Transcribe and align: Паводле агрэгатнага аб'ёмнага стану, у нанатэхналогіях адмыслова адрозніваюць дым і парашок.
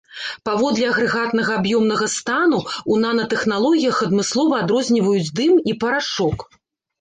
Паводле 0.47 0.85
агрэгатнага 0.91 1.51
аб'ёмнага 1.59 2.07
стану, 2.13 2.59
у 2.95 2.97
нанатэхналогіях 3.03 4.01
адмыслова 4.07 4.55
адрозніваюць 4.63 5.31
дым 5.43 5.53
і 5.75 5.77
парашок. 5.85 6.37